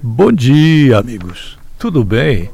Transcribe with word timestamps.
Bom 0.00 0.30
dia, 0.30 0.98
amigos. 0.98 1.58
Tudo 1.76 2.04
bem? 2.04 2.48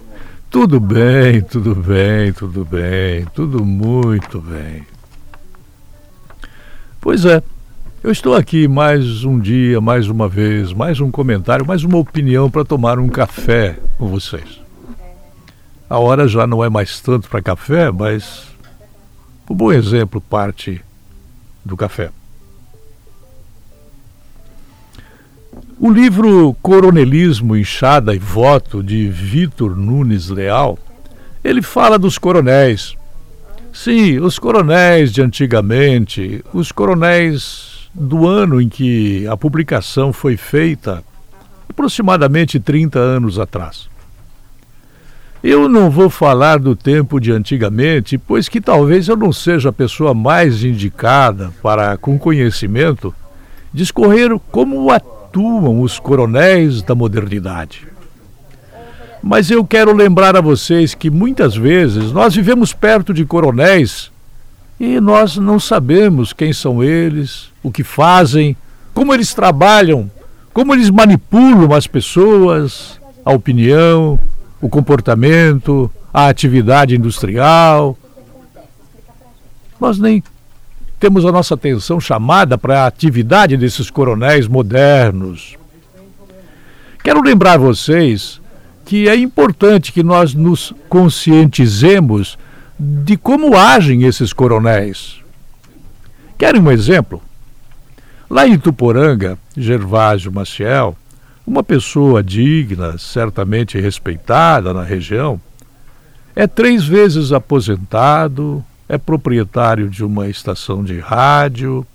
Tudo 0.49 0.81
bem, 0.81 1.43
tudo 1.43 1.75
bem, 1.75 2.33
tudo 2.33 2.65
bem, 2.65 3.27
tudo 3.35 3.63
muito 3.63 4.41
bem. 4.41 4.87
Pois 7.03 7.27
é, 7.27 7.43
eu 8.03 8.11
estou 8.11 8.35
aqui 8.35 8.67
mais 8.67 9.25
um 9.25 9.39
dia, 9.39 9.79
mais 9.79 10.09
uma 10.09 10.27
vez, 10.27 10.73
mais 10.73 11.01
um 11.01 11.11
comentário, 11.11 11.67
mais 11.67 11.85
uma 11.85 11.99
opinião 11.99 12.51
para 12.51 12.65
tomar 12.65 12.99
um 12.99 13.09
café 13.09 13.79
com 13.99 14.09
vocês. 14.09 14.63
A 15.91 15.99
hora 15.99 16.27
já 16.27 16.47
não 16.47 16.65
é 16.65 16.71
mais 16.71 16.99
tanto 16.99 17.29
para 17.29 17.43
café, 17.43 17.91
mas 17.91 18.47
o 19.47 19.55
bom 19.55 19.71
exemplo 19.71 20.19
parte 20.19 20.81
do 21.63 21.77
café. 21.77 22.11
O 25.79 25.91
livro 25.91 26.57
Coronelismo, 26.63 27.57
Inchada 27.57 28.15
e 28.15 28.19
Voto, 28.19 28.81
de 28.81 29.09
Vitor 29.09 29.77
Nunes 29.77 30.29
Leal, 30.29 30.79
ele 31.43 31.63
fala 31.63 31.99
dos 31.99 32.17
coronéis. 32.17 32.95
Sim, 33.73 34.21
os 34.21 34.39
coronéis 34.39 35.13
de 35.13 35.21
antigamente, 35.21 36.45
os 36.55 36.71
coronéis 36.71 37.91
do 37.93 38.27
ano 38.27 38.61
em 38.61 38.69
que 38.69 39.27
a 39.27 39.37
publicação 39.37 40.13
foi 40.13 40.37
feita, 40.37 41.03
aproximadamente 41.69 42.61
30 42.61 43.01
anos 43.01 43.41
atrás. 43.41 43.89
Eu 45.43 45.69
não 45.69 45.91
vou 45.91 46.09
falar 46.09 46.61
do 46.61 46.77
tempo 46.77 47.21
de 47.21 47.33
antigamente, 47.33 48.17
pois 48.17 48.49
que 48.49 48.61
talvez 48.61 49.09
eu 49.09 49.17
não 49.17 49.33
seja 49.33 49.71
a 49.71 49.73
pessoa 49.73 50.15
mais 50.15 50.63
indicada 50.63 51.53
para, 51.61 51.97
com 51.97 52.17
conhecimento, 52.17 53.13
discorrer 53.73 54.39
como 54.51 54.91
a 54.91 55.01
atuam 55.35 55.81
os 55.81 55.99
coronéis 55.99 56.81
da 56.81 56.95
modernidade. 56.95 57.89
Mas 59.21 59.51
eu 59.51 59.65
quero 59.65 59.93
lembrar 59.93 60.37
a 60.37 60.41
vocês 60.41 60.95
que 60.95 61.11
muitas 61.11 61.57
vezes 61.57 62.13
nós 62.13 62.37
vivemos 62.37 62.73
perto 62.73 63.13
de 63.13 63.25
coronéis 63.25 64.13
e 64.79 65.01
nós 65.01 65.37
não 65.37 65.59
sabemos 65.59 66.33
quem 66.33 66.53
são 66.53 66.85
eles, 66.85 67.51
o 67.65 67.71
que 67.73 67.83
fazem, 67.83 68.57
como 68.93 69.13
eles 69.13 69.35
trabalham, 69.35 70.09
como 70.53 70.73
eles 70.73 70.89
manipulam 70.89 71.73
as 71.73 71.89
pessoas, 71.89 73.01
a 73.25 73.33
opinião, 73.33 74.21
o 74.61 74.69
comportamento, 74.69 75.91
a 76.13 76.29
atividade 76.29 76.95
industrial. 76.95 77.99
Nós 79.81 79.99
nem 79.99 80.23
temos 81.05 81.27
a 81.27 81.31
nossa 81.31 81.53
atenção 81.53 82.01
chamada 82.01 82.57
para 82.57 82.81
a 82.81 82.87
atividade 82.87 83.59
desses 83.59 83.91
coronéis 83.91 84.49
modernos. 84.49 85.55
Quero 87.03 87.21
lembrar 87.21 87.59
vocês 87.59 88.41
que 88.87 89.07
é 89.07 89.15
importante 89.15 89.93
que 89.93 90.03
nós 90.03 90.33
nos 90.33 90.73
conscientizemos 90.89 92.39
de 92.79 93.19
como 93.19 93.55
agem 93.55 94.05
esses 94.05 94.33
coronéis. 94.33 95.21
Querem 96.39 96.63
um 96.63 96.71
exemplo? 96.71 97.21
Lá 98.31 98.47
em 98.47 98.59
Tuporanga, 98.59 99.37
Gervásio 99.55 100.33
Maciel, 100.33 100.97
uma 101.47 101.63
pessoa 101.63 102.23
digna, 102.23 102.97
certamente 102.97 103.79
respeitada 103.79 104.73
na 104.73 104.83
região, 104.83 105.39
é 106.35 106.47
três 106.47 106.83
vezes 106.87 107.31
aposentado, 107.31 108.65
é 108.89 108.99
proprietário 108.99 109.89
de 109.89 110.05
uma 110.05 110.29
estação 110.29 110.85
de 110.85 110.99
rádio, 110.99 111.87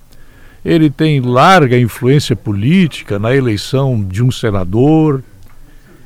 ele 0.63 0.89
tem 0.89 1.21
larga 1.21 1.79
influência 1.79 2.35
política 2.35 3.17
na 3.17 3.35
eleição 3.35 4.03
de 4.03 4.23
um 4.23 4.31
senador. 4.31 5.23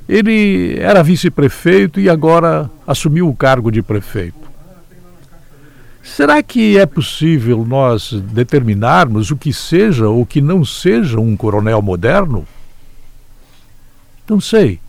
Ele 0.07 0.77
era 0.79 1.01
vice-prefeito 1.01 1.99
e 1.99 2.09
agora 2.09 2.69
assumiu 2.85 3.27
o 3.27 3.35
cargo 3.35 3.71
de 3.71 3.81
prefeito. 3.81 4.43
Será 6.03 6.43
que 6.43 6.77
é 6.77 6.85
possível 6.85 7.65
nós 7.65 8.11
determinarmos 8.11 9.31
o 9.31 9.37
que 9.37 9.53
seja 9.53 10.09
ou 10.09 10.25
que 10.25 10.41
não 10.41 10.65
seja 10.65 11.19
um 11.19 11.35
coronel 11.35 11.81
moderno? 11.81 12.45
Não 14.29 14.39
sei. 14.41 14.79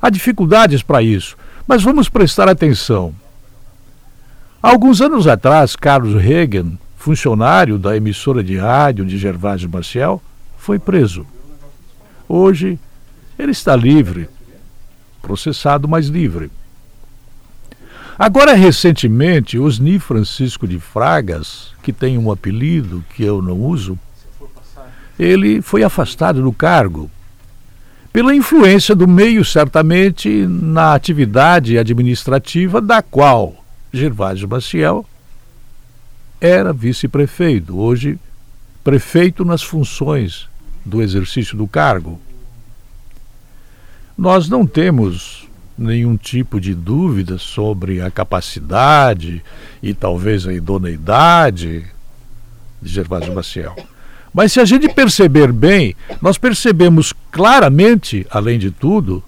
Há 0.00 0.08
dificuldades 0.10 0.82
para 0.82 1.02
isso, 1.02 1.36
mas 1.66 1.82
vamos 1.82 2.08
prestar 2.08 2.48
atenção. 2.48 3.14
Alguns 4.64 5.02
anos 5.02 5.26
atrás, 5.26 5.76
Carlos 5.76 6.14
Reagan, 6.14 6.78
funcionário 6.96 7.76
da 7.76 7.98
emissora 7.98 8.42
de 8.42 8.56
rádio 8.56 9.04
de 9.04 9.18
Gervásio 9.18 9.68
Marcial, 9.68 10.22
foi 10.56 10.78
preso. 10.78 11.26
Hoje, 12.26 12.78
ele 13.38 13.52
está 13.52 13.76
livre, 13.76 14.26
processado, 15.20 15.86
mas 15.86 16.06
livre. 16.06 16.50
Agora, 18.18 18.54
recentemente, 18.54 19.58
Osni 19.58 19.98
Francisco 19.98 20.66
de 20.66 20.78
Fragas, 20.78 21.74
que 21.82 21.92
tem 21.92 22.16
um 22.16 22.32
apelido 22.32 23.04
que 23.14 23.22
eu 23.22 23.42
não 23.42 23.60
uso, 23.60 23.98
ele 25.18 25.60
foi 25.60 25.82
afastado 25.82 26.42
do 26.42 26.52
cargo 26.54 27.10
pela 28.10 28.34
influência 28.34 28.94
do 28.94 29.06
meio, 29.06 29.44
certamente, 29.44 30.46
na 30.46 30.94
atividade 30.94 31.76
administrativa 31.76 32.80
da 32.80 33.02
qual 33.02 33.62
Gervásio 33.94 34.48
Maciel 34.48 35.06
era 36.40 36.72
vice-prefeito, 36.72 37.78
hoje 37.78 38.18
prefeito 38.82 39.44
nas 39.44 39.62
funções 39.62 40.48
do 40.84 41.00
exercício 41.00 41.56
do 41.56 41.68
cargo. 41.68 42.20
Nós 44.18 44.48
não 44.48 44.66
temos 44.66 45.48
nenhum 45.78 46.16
tipo 46.16 46.60
de 46.60 46.74
dúvida 46.74 47.38
sobre 47.38 48.00
a 48.00 48.10
capacidade 48.10 49.42
e 49.80 49.94
talvez 49.94 50.46
a 50.46 50.52
idoneidade 50.52 51.84
de 52.82 52.92
Gervásio 52.92 53.32
Maciel. 53.32 53.76
Mas 54.32 54.52
se 54.52 54.58
a 54.58 54.64
gente 54.64 54.88
perceber 54.88 55.52
bem, 55.52 55.94
nós 56.20 56.36
percebemos 56.36 57.12
claramente, 57.30 58.26
além 58.28 58.58
de 58.58 58.72
tudo, 58.72 59.22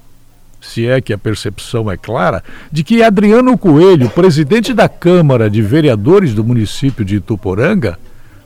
se 0.60 0.86
é 0.86 1.00
que 1.00 1.12
a 1.12 1.18
percepção 1.18 1.90
é 1.90 1.96
clara, 1.96 2.42
de 2.70 2.82
que 2.82 3.02
Adriano 3.02 3.56
Coelho, 3.56 4.08
presidente 4.10 4.72
da 4.72 4.88
Câmara 4.88 5.48
de 5.48 5.62
Vereadores 5.62 6.34
do 6.34 6.44
município 6.44 7.04
de 7.04 7.16
Ituporanga, 7.16 7.98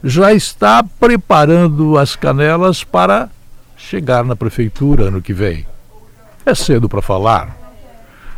já 0.02 0.32
está 0.32 0.82
preparando 0.82 1.98
as 1.98 2.16
canelas 2.16 2.84
para 2.84 3.28
chegar 3.76 4.24
na 4.24 4.36
prefeitura 4.36 5.04
ano 5.04 5.22
que 5.22 5.32
vem. 5.32 5.66
É 6.44 6.54
cedo 6.54 6.88
para 6.88 7.02
falar, 7.02 7.56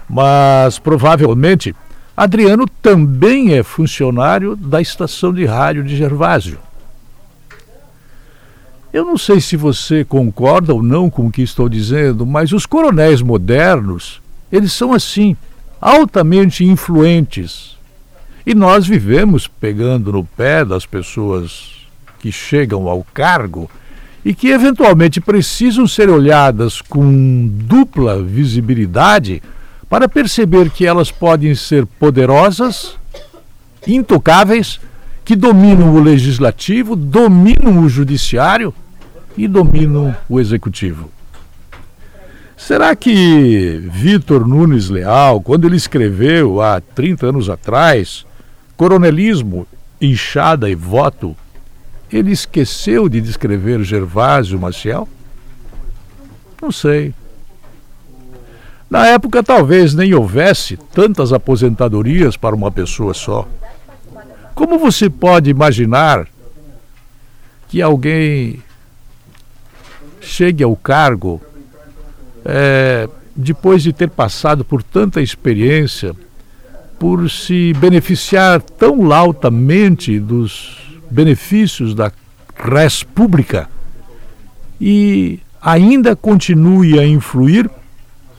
mas 0.08 0.78
provavelmente 0.78 1.74
Adriano 2.16 2.66
também 2.80 3.54
é 3.54 3.62
funcionário 3.62 4.54
da 4.54 4.80
estação 4.80 5.32
de 5.32 5.44
rádio 5.44 5.82
de 5.82 5.96
Gervásio. 5.96 6.58
Eu 8.92 9.06
não 9.06 9.16
sei 9.16 9.40
se 9.40 9.56
você 9.56 10.04
concorda 10.04 10.74
ou 10.74 10.82
não 10.82 11.08
com 11.08 11.26
o 11.26 11.32
que 11.32 11.40
estou 11.40 11.66
dizendo, 11.66 12.26
mas 12.26 12.52
os 12.52 12.66
coronéis 12.66 13.22
modernos, 13.22 14.20
eles 14.50 14.70
são 14.74 14.92
assim, 14.92 15.34
altamente 15.80 16.62
influentes. 16.62 17.78
E 18.44 18.54
nós 18.54 18.86
vivemos 18.86 19.48
pegando 19.48 20.12
no 20.12 20.22
pé 20.22 20.62
das 20.62 20.84
pessoas 20.84 21.86
que 22.18 22.30
chegam 22.30 22.86
ao 22.86 23.02
cargo 23.14 23.70
e 24.22 24.34
que 24.34 24.48
eventualmente 24.48 25.22
precisam 25.22 25.86
ser 25.86 26.10
olhadas 26.10 26.82
com 26.82 27.48
dupla 27.50 28.22
visibilidade 28.22 29.42
para 29.88 30.06
perceber 30.06 30.68
que 30.68 30.84
elas 30.84 31.10
podem 31.10 31.54
ser 31.54 31.86
poderosas, 31.86 32.96
intocáveis, 33.86 34.78
que 35.24 35.34
dominam 35.34 35.94
o 35.94 36.02
legislativo, 36.02 36.94
dominam 36.94 37.82
o 37.82 37.88
judiciário 37.88 38.74
e 39.36 39.48
dominam 39.48 40.14
o 40.28 40.40
executivo. 40.40 41.10
Será 42.56 42.94
que 42.94 43.82
Vitor 43.90 44.46
Nunes 44.46 44.88
Leal, 44.88 45.40
quando 45.40 45.66
ele 45.66 45.76
escreveu 45.76 46.60
há 46.60 46.80
30 46.80 47.26
anos 47.26 47.50
atrás, 47.50 48.24
Coronelismo, 48.76 49.66
Inchada 50.00 50.70
e 50.70 50.74
Voto, 50.74 51.36
ele 52.12 52.30
esqueceu 52.30 53.08
de 53.08 53.20
descrever 53.20 53.82
Gervásio 53.82 54.60
Maciel? 54.60 55.08
Não 56.60 56.70
sei. 56.70 57.12
Na 58.88 59.06
época, 59.06 59.42
talvez 59.42 59.94
nem 59.94 60.14
houvesse 60.14 60.76
tantas 60.76 61.32
aposentadorias 61.32 62.36
para 62.36 62.54
uma 62.54 62.70
pessoa 62.70 63.14
só. 63.14 63.48
Como 64.54 64.78
você 64.78 65.08
pode 65.08 65.50
imaginar 65.50 66.28
que 67.68 67.80
alguém 67.80 68.62
chegue 70.22 70.62
ao 70.62 70.74
cargo 70.76 71.40
é, 72.44 73.08
depois 73.34 73.82
de 73.82 73.92
ter 73.92 74.08
passado 74.08 74.64
por 74.64 74.82
tanta 74.82 75.20
experiência, 75.20 76.14
por 76.98 77.28
se 77.28 77.72
beneficiar 77.74 78.60
tão 78.60 79.02
lautamente 79.02 80.18
dos 80.18 81.00
benefícios 81.10 81.94
da 81.94 82.12
res 82.54 83.02
pública 83.02 83.68
e 84.80 85.40
ainda 85.60 86.14
continue 86.14 86.98
a 86.98 87.06
influir 87.06 87.70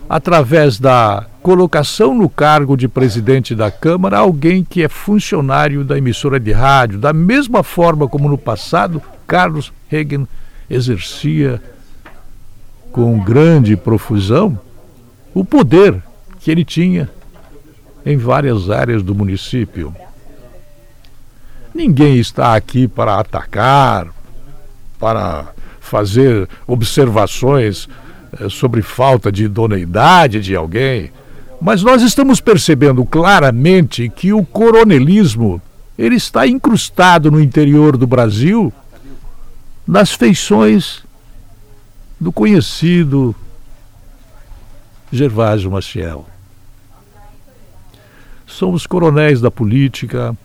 através 0.10 0.80
da 0.80 1.26
colocação 1.42 2.16
no 2.16 2.30
cargo 2.30 2.78
de 2.78 2.88
presidente 2.88 3.54
da 3.54 3.70
Câmara 3.70 4.18
alguém 4.18 4.64
que 4.64 4.84
é 4.84 4.88
funcionário 4.88 5.84
da 5.84 5.98
emissora 5.98 6.40
de 6.40 6.52
rádio, 6.52 7.00
da 7.00 7.12
mesma 7.12 7.64
forma 7.64 8.08
como 8.08 8.30
no 8.30 8.38
passado 8.38 9.02
Carlos 9.28 9.74
Reagan 9.90 10.26
exercia 10.70 11.62
com 12.92 13.20
grande 13.24 13.76
profusão 13.76 14.60
o 15.34 15.44
poder 15.44 16.02
que 16.40 16.52
ele 16.52 16.64
tinha 16.64 17.10
em 18.06 18.18
várias 18.18 18.70
áreas 18.70 19.02
do 19.02 19.16
município. 19.16 19.96
Ninguém 21.74 22.18
está 22.18 22.56
aqui 22.56 22.88
para 22.88 23.20
atacar, 23.20 24.08
para 25.00 25.54
fazer 25.80 26.48
observações 26.68 27.90
eh, 28.40 28.48
sobre 28.50 28.82
falta 28.82 29.32
de 29.32 29.46
idoneidade 29.46 30.40
de 30.40 30.56
alguém, 30.56 31.12
mas 31.60 31.82
nós 31.82 32.02
estamos 32.02 32.40
percebendo 32.40 33.04
claramente 33.06 34.10
que 34.10 34.34
o 34.34 34.46
coronelismo 34.46 35.62
ele 35.98 36.16
está 36.16 36.46
incrustado 36.46 37.32
no 37.32 37.40
interior 37.40 37.96
do 37.98 38.06
Brasil 38.06 38.72
nas 39.88 40.14
feições 40.14 41.04
do 42.20 42.32
conhecido 42.32 43.36
Gervásio 45.12 45.70
Maciel. 45.70 46.26
Somos 48.48 48.88
coronéis 48.88 49.42
da 49.42 49.52
política, 49.52 50.36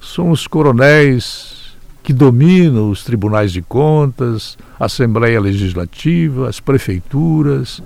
somos 0.00 0.46
coronéis 0.46 1.76
que 2.02 2.12
dominam 2.12 2.90
os 2.90 3.04
tribunais 3.04 3.52
de 3.52 3.62
contas, 3.62 4.58
a 4.78 4.86
Assembleia 4.86 5.40
Legislativa, 5.40 6.48
as 6.48 6.58
prefeituras. 6.58 7.82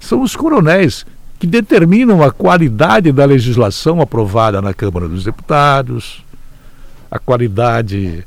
São 0.00 0.22
os 0.22 0.34
coronéis 0.34 1.04
que 1.38 1.46
determinam 1.46 2.22
a 2.22 2.30
qualidade 2.30 3.12
da 3.12 3.24
legislação 3.24 4.00
aprovada 4.00 4.62
na 4.62 4.72
Câmara 4.72 5.08
dos 5.08 5.24
Deputados, 5.24 6.24
a 7.10 7.18
qualidade 7.18 8.26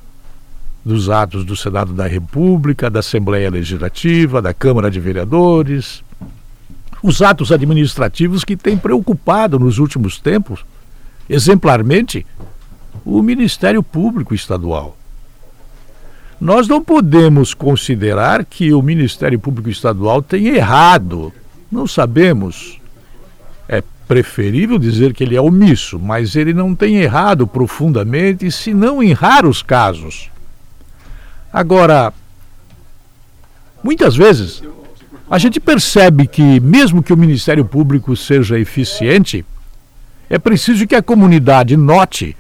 dos 0.88 1.10
atos 1.10 1.46
do 1.46 1.56
Senado 1.56 1.94
da 1.94 2.08
República, 2.08 2.90
da 2.90 3.02
Assembleia 3.02 3.50
Legislativa, 3.50 4.42
da 4.42 4.54
Câmara 4.54 4.90
de 4.90 5.00
Vereadores, 5.00 6.04
os 7.04 7.22
atos 7.22 7.52
administrativos 7.52 8.44
que 8.44 8.58
têm 8.58 8.78
preocupado 8.78 9.60
nos 9.60 9.78
últimos 9.78 10.20
tempos, 10.20 10.66
exemplarmente, 11.30 12.26
o 13.06 13.22
Ministério 13.22 13.84
Público 13.84 14.34
Estadual. 14.34 14.98
Nós 16.40 16.68
não 16.68 16.84
podemos 16.84 17.54
considerar 17.54 18.46
que 18.46 18.74
o 18.74 18.82
Ministério 18.82 19.40
Público 19.40 19.70
Estadual 19.70 20.22
tenha 20.22 20.56
errado. 20.56 21.34
Não 21.72 21.88
sabemos. 21.88 22.80
É 23.68 23.84
preferível 24.08 24.78
dizer 24.78 25.14
que 25.14 25.24
ele 25.24 25.36
é 25.36 25.42
omisso, 25.42 26.00
mas 26.00 26.36
ele 26.36 26.54
não 26.54 26.76
tem 26.76 26.98
errado 26.98 27.48
profundamente, 27.48 28.52
se 28.52 28.74
não 28.74 29.02
em 29.02 29.14
raros 29.14 29.62
casos. 29.64 30.30
Agora, 31.52 32.14
muitas 33.84 34.16
vezes, 34.16 34.62
a 35.30 35.38
gente 35.38 35.60
percebe 35.60 36.28
que, 36.28 36.60
mesmo 36.60 37.04
que 37.04 37.14
o 37.14 37.18
Ministério 37.18 37.66
Público 37.66 38.16
seja 38.16 38.60
eficiente, 38.60 39.46
é 40.30 40.38
preciso 40.38 40.86
que 40.86 40.96
a 40.96 41.02
comunidade 41.02 41.76
note 41.78 42.36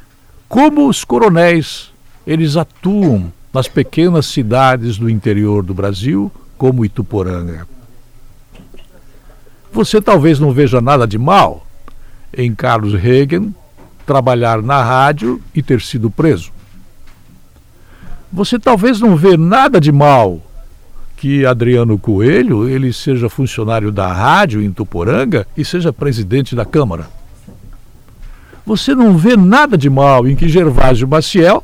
como 0.47 0.87
os 0.87 1.03
coronéis 1.03 1.91
eles 2.25 2.57
atuam 2.57 3.31
nas 3.53 3.67
pequenas 3.67 4.25
cidades 4.25 4.97
do 4.97 5.09
interior 5.09 5.63
do 5.63 5.73
Brasil, 5.73 6.31
como 6.57 6.83
Ituporanga. 6.83 7.67
Você 9.71 10.01
talvez 10.01 10.39
não 10.39 10.51
veja 10.51 10.81
nada 10.81 11.07
de 11.07 11.17
mal 11.17 11.65
em 12.35 12.53
Carlos 12.53 12.93
Reagan 12.93 13.49
trabalhar 14.05 14.61
na 14.61 14.83
rádio 14.83 15.41
e 15.53 15.61
ter 15.61 15.81
sido 15.81 16.09
preso. 16.09 16.51
Você 18.31 18.59
talvez 18.59 18.99
não 18.99 19.15
vê 19.15 19.37
nada 19.37 19.79
de 19.79 19.91
mal 19.91 20.41
que 21.15 21.45
Adriano 21.45 21.97
Coelho 21.97 22.69
ele 22.69 22.93
seja 22.93 23.29
funcionário 23.29 23.91
da 23.91 24.11
rádio 24.11 24.61
em 24.61 24.71
Tuporanga 24.71 25.47
e 25.57 25.65
seja 25.65 25.91
presidente 25.91 26.55
da 26.55 26.63
Câmara. 26.63 27.09
Você 28.65 28.93
não 28.93 29.17
vê 29.17 29.35
nada 29.35 29.77
de 29.77 29.89
mal 29.89 30.27
em 30.27 30.35
que 30.35 30.47
Gervásio 30.47 31.07
Maciel 31.07 31.63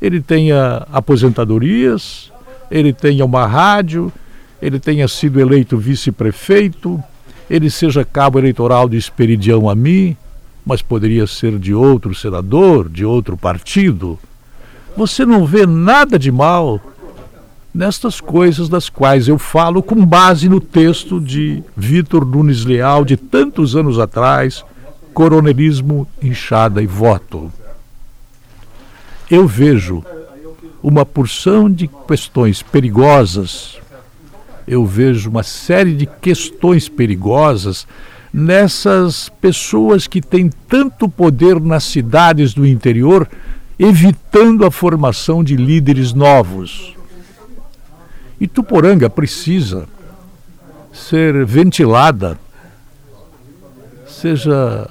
ele 0.00 0.20
tenha 0.20 0.86
aposentadorias, 0.92 2.30
ele 2.70 2.92
tenha 2.92 3.24
uma 3.24 3.46
rádio, 3.46 4.12
ele 4.62 4.78
tenha 4.78 5.08
sido 5.08 5.40
eleito 5.40 5.76
vice-prefeito, 5.76 7.02
ele 7.50 7.68
seja 7.68 8.04
cabo 8.04 8.38
eleitoral 8.38 8.88
de 8.88 8.96
Esperidião 8.96 9.68
a 9.68 9.74
mim, 9.74 10.16
mas 10.64 10.80
poderia 10.80 11.26
ser 11.26 11.58
de 11.58 11.74
outro 11.74 12.14
senador, 12.14 12.88
de 12.88 13.04
outro 13.04 13.36
partido. 13.36 14.18
Você 14.98 15.24
não 15.24 15.46
vê 15.46 15.64
nada 15.64 16.18
de 16.18 16.28
mal 16.32 16.80
nestas 17.72 18.20
coisas 18.20 18.68
das 18.68 18.88
quais 18.88 19.28
eu 19.28 19.38
falo 19.38 19.80
com 19.80 20.04
base 20.04 20.48
no 20.48 20.60
texto 20.60 21.20
de 21.20 21.62
Vitor 21.76 22.26
Nunes 22.26 22.64
Leal 22.64 23.04
de 23.04 23.16
tantos 23.16 23.76
anos 23.76 24.00
atrás, 24.00 24.64
Coronelismo, 25.14 26.04
Inchada 26.20 26.82
e 26.82 26.86
Voto. 26.88 27.48
Eu 29.30 29.46
vejo 29.46 30.02
uma 30.82 31.06
porção 31.06 31.70
de 31.70 31.88
questões 32.08 32.60
perigosas, 32.60 33.78
eu 34.66 34.84
vejo 34.84 35.30
uma 35.30 35.44
série 35.44 35.94
de 35.94 36.06
questões 36.06 36.88
perigosas 36.88 37.86
nessas 38.32 39.28
pessoas 39.40 40.08
que 40.08 40.20
têm 40.20 40.50
tanto 40.68 41.08
poder 41.08 41.60
nas 41.60 41.84
cidades 41.84 42.52
do 42.52 42.66
interior, 42.66 43.28
evitando 43.78 44.64
a 44.66 44.70
formação 44.70 45.44
de 45.44 45.56
líderes 45.56 46.12
novos. 46.12 46.94
E 48.40 48.46
Tuporanga 48.46 49.08
precisa 49.08 49.86
ser 50.92 51.44
ventilada, 51.44 52.38
seja 54.06 54.88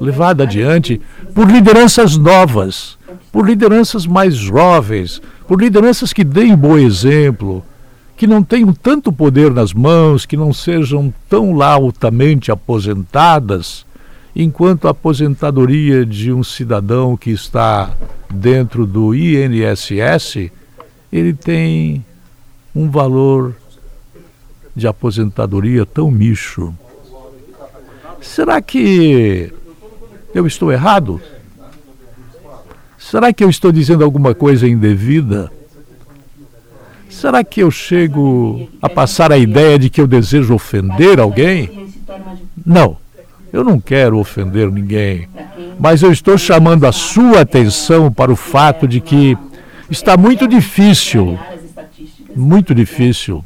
levada 0.00 0.42
adiante 0.42 1.00
por 1.34 1.50
lideranças 1.50 2.16
novas, 2.16 2.98
por 3.32 3.46
lideranças 3.46 4.06
mais 4.06 4.34
jovens, 4.34 5.22
por 5.48 5.60
lideranças 5.60 6.12
que 6.12 6.24
deem 6.24 6.54
bom 6.54 6.76
exemplo, 6.76 7.64
que 8.16 8.26
não 8.26 8.42
tenham 8.42 8.72
tanto 8.72 9.12
poder 9.12 9.50
nas 9.50 9.72
mãos, 9.72 10.26
que 10.26 10.36
não 10.36 10.52
sejam 10.52 11.12
tão 11.28 11.60
altamente 11.62 12.52
aposentadas, 12.52 13.84
enquanto 14.34 14.88
a 14.88 14.90
aposentadoria 14.90 16.04
de 16.04 16.32
um 16.32 16.42
cidadão 16.42 17.16
que 17.16 17.30
está 17.30 17.94
dentro 18.32 18.86
do 18.86 19.14
INSS, 19.14 20.50
ele 21.12 21.32
tem 21.32 22.04
um 22.74 22.90
valor 22.90 23.54
de 24.74 24.88
aposentadoria 24.88 25.86
tão 25.86 26.10
micho. 26.10 26.74
Será 28.20 28.60
que 28.60 29.52
eu 30.34 30.46
estou 30.46 30.72
errado? 30.72 31.20
Será 32.98 33.32
que 33.32 33.44
eu 33.44 33.50
estou 33.50 33.70
dizendo 33.70 34.02
alguma 34.02 34.34
coisa 34.34 34.66
indevida? 34.66 35.52
Será 37.08 37.44
que 37.44 37.60
eu 37.60 37.70
chego 37.70 38.68
a 38.82 38.88
passar 38.88 39.30
a 39.30 39.38
ideia 39.38 39.78
de 39.78 39.88
que 39.88 40.00
eu 40.00 40.06
desejo 40.06 40.54
ofender 40.54 41.20
alguém? 41.20 41.92
Não, 42.66 42.96
eu 43.54 43.62
não 43.62 43.78
quero 43.78 44.18
ofender 44.18 44.68
ninguém, 44.68 45.28
mas 45.78 46.02
eu 46.02 46.10
estou 46.10 46.36
chamando 46.36 46.86
a 46.86 46.90
sua 46.90 47.42
atenção 47.42 48.10
para 48.10 48.32
o 48.32 48.34
fato 48.34 48.88
de 48.88 49.00
que 49.00 49.38
está 49.88 50.16
muito 50.16 50.48
difícil, 50.48 51.38
muito 52.34 52.74
difícil, 52.74 53.44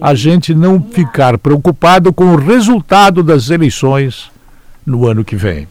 a 0.00 0.14
gente 0.14 0.54
não 0.54 0.82
ficar 0.82 1.36
preocupado 1.36 2.14
com 2.14 2.32
o 2.32 2.36
resultado 2.36 3.22
das 3.22 3.50
eleições 3.50 4.30
no 4.86 5.06
ano 5.06 5.22
que 5.22 5.36
vem. 5.36 5.68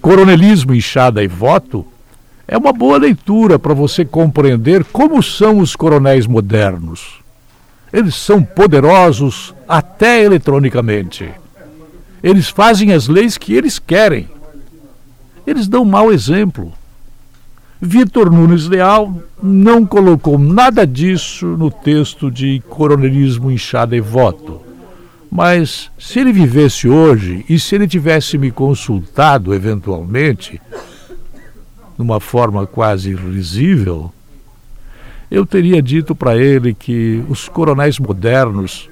Coronelismo, 0.00 0.74
Inchada 0.74 1.22
e 1.22 1.28
Voto 1.28 1.86
é 2.48 2.56
uma 2.56 2.72
boa 2.72 2.96
leitura 2.96 3.58
para 3.58 3.74
você 3.74 4.06
compreender 4.06 4.84
como 4.84 5.22
são 5.22 5.58
os 5.58 5.76
coronéis 5.76 6.26
modernos. 6.26 7.18
Eles 7.92 8.14
são 8.14 8.42
poderosos 8.42 9.54
até 9.68 10.24
eletronicamente. 10.24 11.30
Eles 12.26 12.48
fazem 12.48 12.92
as 12.92 13.06
leis 13.06 13.38
que 13.38 13.54
eles 13.54 13.78
querem. 13.78 14.28
Eles 15.46 15.68
dão 15.68 15.84
mau 15.84 16.12
exemplo. 16.12 16.72
Vitor 17.80 18.32
Nunes 18.32 18.66
Leal 18.66 19.22
não 19.40 19.86
colocou 19.86 20.36
nada 20.36 20.84
disso 20.84 21.46
no 21.46 21.70
texto 21.70 22.28
de 22.28 22.60
Coronelismo, 22.68 23.48
Inchada 23.48 23.94
e 23.94 24.00
Voto. 24.00 24.60
Mas 25.30 25.88
se 25.96 26.18
ele 26.18 26.32
vivesse 26.32 26.88
hoje 26.88 27.44
e 27.48 27.60
se 27.60 27.76
ele 27.76 27.86
tivesse 27.86 28.36
me 28.36 28.50
consultado 28.50 29.54
eventualmente, 29.54 30.60
numa 31.96 32.18
forma 32.18 32.66
quase 32.66 33.14
risível, 33.14 34.12
eu 35.30 35.46
teria 35.46 35.80
dito 35.80 36.12
para 36.12 36.36
ele 36.36 36.74
que 36.74 37.22
os 37.28 37.48
coronéis 37.48 38.00
modernos, 38.00 38.90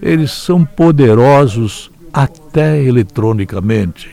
eles 0.00 0.30
são 0.30 0.64
poderosos 0.64 1.90
até 2.52 2.82
eletronicamente. 2.82 4.10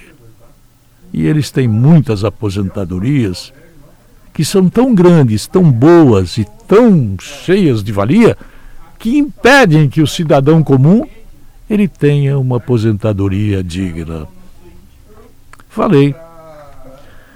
E 1.11 1.27
eles 1.27 1.51
têm 1.51 1.67
muitas 1.67 2.23
aposentadorias 2.23 3.51
que 4.33 4.45
são 4.45 4.69
tão 4.69 4.95
grandes, 4.95 5.45
tão 5.45 5.69
boas 5.69 6.37
e 6.37 6.47
tão 6.65 7.17
cheias 7.19 7.83
de 7.83 7.91
valia 7.91 8.37
que 8.97 9.17
impedem 9.17 9.89
que 9.89 10.01
o 10.01 10.07
cidadão 10.07 10.63
comum 10.63 11.05
ele 11.69 11.85
tenha 11.85 12.39
uma 12.39 12.57
aposentadoria 12.57 13.61
digna. 13.61 14.25
Falei. 15.67 16.15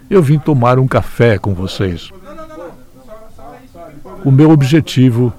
Eu 0.09 0.21
vim 0.21 0.39
tomar 0.39 0.79
um 0.79 0.87
café 0.87 1.37
com 1.37 1.53
vocês. 1.53 2.11
O 4.23 4.31
meu 4.31 4.51
objetivo 4.51 5.33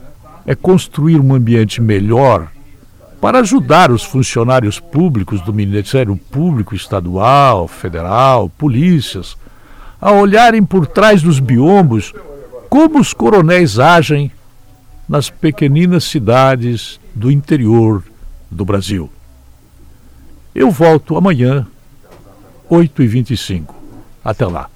é 0.44 0.54
construir 0.54 1.20
um 1.20 1.32
ambiente 1.34 1.80
melhor 1.80 2.50
para 3.24 3.38
ajudar 3.38 3.90
os 3.90 4.04
funcionários 4.04 4.78
públicos 4.78 5.40
do 5.40 5.50
Ministério 5.50 6.14
Público 6.14 6.74
Estadual, 6.74 7.66
Federal, 7.66 8.50
polícias, 8.50 9.34
a 9.98 10.12
olharem 10.12 10.62
por 10.62 10.86
trás 10.86 11.22
dos 11.22 11.38
biombos 11.38 12.12
como 12.68 13.00
os 13.00 13.14
coronéis 13.14 13.78
agem 13.78 14.30
nas 15.08 15.30
pequeninas 15.30 16.04
cidades 16.04 17.00
do 17.14 17.30
interior 17.30 18.04
do 18.50 18.62
Brasil. 18.62 19.10
Eu 20.54 20.70
volto 20.70 21.16
amanhã, 21.16 21.66
8h25. 22.70 23.74
Até 24.22 24.44
lá. 24.44 24.68